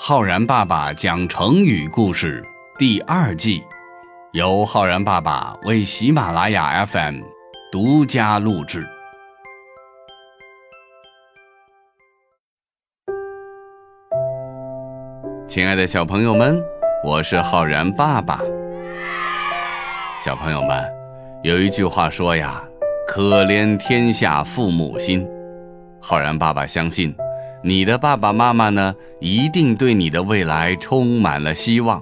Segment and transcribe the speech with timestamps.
[0.00, 2.40] 浩然爸爸讲成语故事
[2.78, 3.64] 第二季，
[4.30, 7.20] 由浩然爸爸为喜马拉雅 FM
[7.72, 8.86] 独家录制。
[15.48, 16.62] 亲爱的小朋友们，
[17.04, 18.40] 我是浩然爸爸。
[20.24, 20.80] 小朋友们，
[21.42, 22.62] 有一句话说呀
[23.08, 25.28] ：“可怜天下父母心。”
[26.00, 27.12] 浩然爸爸相信。
[27.64, 32.00] 你的爸爸妈妈呢，一定对你的未来充满了希望，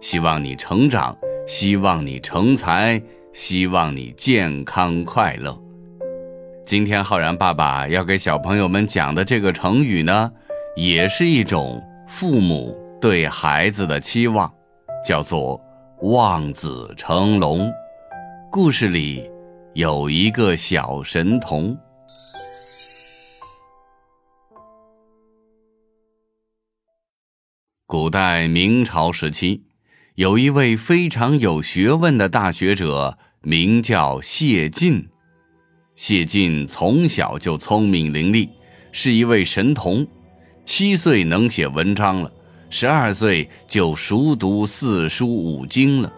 [0.00, 1.14] 希望你成长，
[1.46, 3.00] 希望你成才，
[3.32, 5.54] 希望你健康快乐。
[6.64, 10.32] 今天浩然爸爸要给小朋友们讲的这个成语呢，
[10.74, 14.50] 也是一种父母对孩子的期望，
[15.06, 15.60] 叫做
[16.00, 17.70] 望子成龙。
[18.50, 19.30] 故事里
[19.74, 21.76] 有一个小神童。
[27.94, 29.62] 古代明朝时期，
[30.16, 35.08] 有一位非常有学问的大学者，名叫谢晋。
[35.94, 38.48] 谢晋从小就聪明伶俐，
[38.90, 40.04] 是一位神童。
[40.64, 42.32] 七岁能写文章了，
[42.68, 46.12] 十二岁就熟读四书五经了。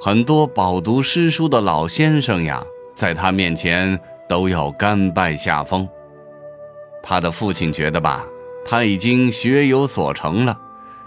[0.00, 5.86] 很多饱读诗书的老先生呀，在他面前都要甘拜下风。
[7.02, 8.24] 他的父亲觉得吧，
[8.64, 10.58] 他已经学有所成了。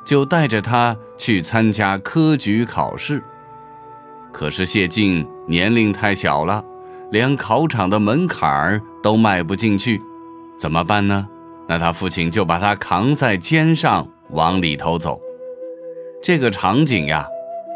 [0.05, 3.23] 就带着他去参加科举考试，
[4.31, 6.63] 可是谢晋年龄太小了，
[7.11, 10.01] 连考场的门槛儿都迈不进去，
[10.57, 11.27] 怎么办呢？
[11.67, 15.21] 那他父亲就把他扛在肩上往里头走。
[16.21, 17.25] 这个场景呀，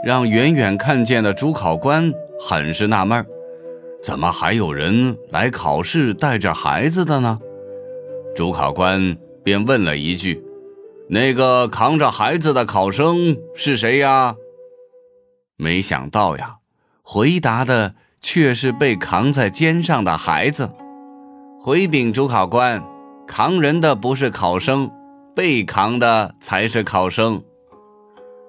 [0.05, 3.25] 让远远看见的主考官很是纳闷：
[4.03, 7.39] 怎么还有人来考试带着孩子的呢？
[8.35, 10.43] 主考官便问了一句。
[11.09, 14.35] 那个扛着孩子的考生是谁呀？
[15.55, 16.57] 没想到呀，
[17.01, 20.69] 回答的却是被扛在肩上的孩子。
[21.59, 22.83] 回禀主考官，
[23.25, 24.91] 扛人的不是考生，
[25.33, 27.41] 被扛的才是考生。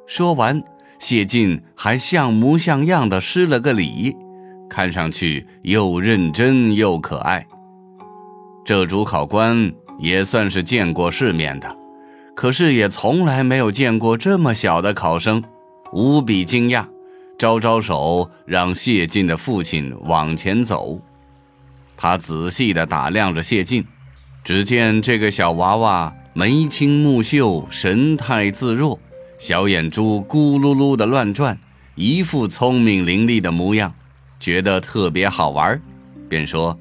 [0.07, 0.61] 说完，
[0.99, 4.17] 谢晋还像模像样的施了个礼，
[4.69, 7.47] 看上去又认真又可爱。
[8.65, 11.77] 这主考官也算是见过世面的。
[12.39, 15.43] 可是也从来没有见过这么小的考生，
[15.93, 16.87] 无比惊讶，
[17.37, 21.01] 招招手让谢晋的父亲往前走。
[21.97, 23.85] 他仔细地打量着谢晋，
[24.45, 28.97] 只见这个小娃娃眉清目秀，神态自若，
[29.41, 31.59] 小眼珠咕噜噜地乱转，
[31.97, 33.93] 一副聪明伶俐的模样，
[34.39, 35.83] 觉得特别好玩，
[36.29, 36.79] 便说：“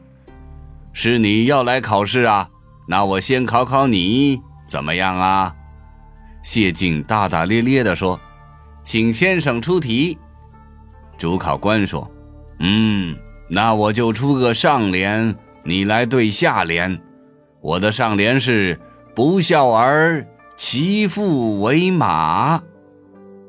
[0.93, 2.47] 是你要来考试啊？
[2.87, 5.55] 那我先考考你。”怎么样啊？
[6.43, 8.17] 谢晋大大咧咧地说
[8.83, 10.17] ：“请先生出题。”
[11.17, 12.09] 主考官说
[12.59, 13.15] ：“嗯，
[13.49, 17.01] 那我就出个上联，你来对下联。
[17.59, 18.79] 我的上联是
[19.15, 22.61] ‘不孝儿其父为马’。”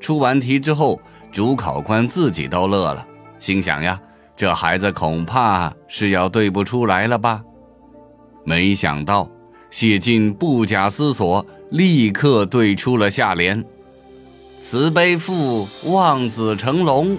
[0.00, 1.00] 出完题之后，
[1.30, 3.06] 主考官自己都乐了，
[3.38, 4.00] 心想呀
[4.34, 7.42] ：“这孩子恐怕是要对不出来了吧？”
[8.44, 9.28] 没想到。
[9.70, 13.62] 谢晋不假思索，立刻对出了下联
[14.62, 17.18] ：“慈悲父，望子成龙。”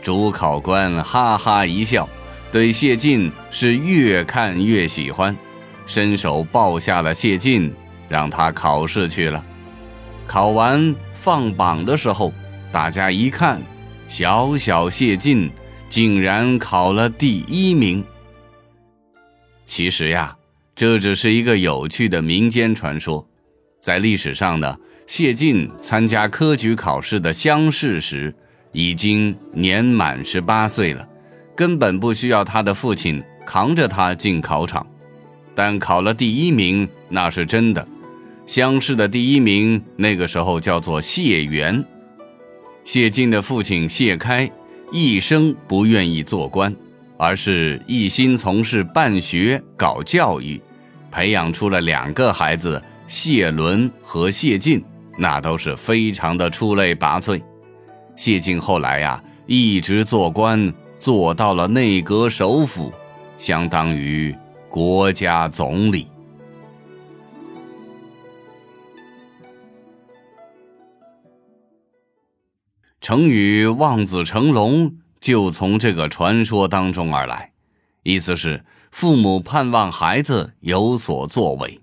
[0.00, 2.08] 主考官哈哈一笑，
[2.50, 5.36] 对谢晋是越看越喜欢，
[5.84, 7.70] 伸手抱下了谢晋，
[8.08, 9.44] 让他考试去了。
[10.26, 12.32] 考完放榜的时候，
[12.72, 13.60] 大家一看，
[14.08, 15.50] 小小谢晋
[15.90, 18.02] 竟然考了第一名。
[19.66, 20.37] 其实呀。
[20.78, 23.28] 这只是一个有趣的民间传说，
[23.82, 24.78] 在历史上呢，
[25.08, 28.32] 谢晋参加科举考试的乡试时，
[28.70, 31.04] 已经年满十八岁了，
[31.56, 34.86] 根本不需要他的父亲扛着他进考场，
[35.52, 37.84] 但考了第一名那是真的。
[38.46, 41.84] 乡试的第一名那个时候叫做谢元，
[42.84, 44.48] 谢晋的父亲谢开
[44.92, 46.72] 一生不愿意做官，
[47.16, 50.60] 而是一心从事办学搞教育。
[51.10, 54.84] 培养出了两个孩子，谢伦和谢晋，
[55.16, 57.42] 那都是非常的出类拔萃。
[58.16, 62.92] 谢晋后来呀，一直做官，做到了内阁首辅，
[63.38, 64.36] 相当于
[64.68, 66.08] 国家总理。
[73.00, 77.52] 成语“望子成龙”就从这个传说当中而来，
[78.02, 78.64] 意思是。
[78.90, 81.78] 父母盼望孩子有所作为，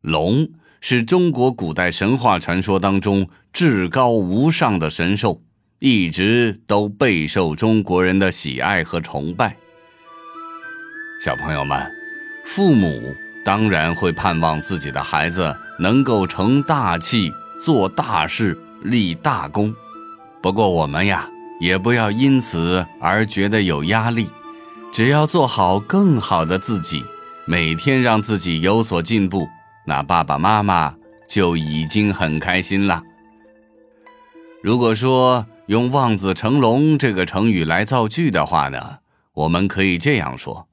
[0.00, 0.48] 龙
[0.80, 5.42] 是中国古代神话传说当中至高无上的神兽，
[5.78, 9.56] 一直都备受中国人的喜爱和崇拜。
[11.22, 11.86] 小朋友们，
[12.46, 13.14] 父母
[13.44, 17.30] 当然会盼望自己的孩子能够成大器、
[17.62, 19.72] 做大事、立大功。
[20.42, 21.28] 不过我们呀，
[21.60, 24.28] 也不要因此而觉得有压力，
[24.92, 27.04] 只要做好更好的自己，
[27.44, 29.48] 每天让自己有所进步，
[29.86, 30.94] 那爸爸妈妈
[31.28, 33.02] 就已经很开心了。
[34.62, 38.98] 如果说用“望子成龙”这个成语来造句的话呢，
[39.32, 40.66] 我们可以这样说。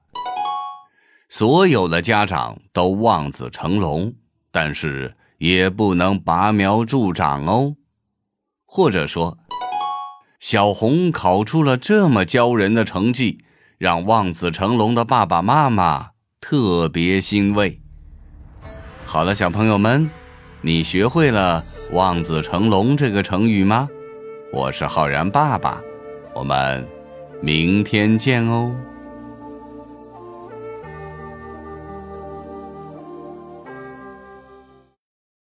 [1.29, 4.13] 所有的家长都望子成龙，
[4.51, 7.75] 但是也不能拔苗助长哦。
[8.65, 9.37] 或者说，
[10.39, 13.44] 小红考出了这么骄人的成绩，
[13.77, 17.81] 让望子成龙的爸爸妈妈特别欣慰。
[19.05, 20.09] 好了，小朋友们，
[20.61, 23.87] 你学会了“望子成龙”这个成语吗？
[24.53, 25.81] 我是浩然爸爸，
[26.33, 26.87] 我们
[27.41, 28.73] 明天见哦。